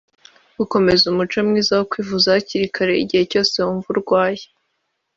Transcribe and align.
Gukomeza 0.57 1.03
umuco 1.07 1.37
mwiza 1.47 1.71
wo 1.79 1.85
kwivuza 1.91 2.27
hakiri 2.35 2.65
kare 2.75 2.93
igihe 3.03 3.23
cyose 3.31 3.55
wumva 3.65 3.87
urwaye 3.93 4.43